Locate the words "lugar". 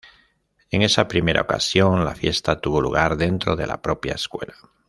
2.81-3.17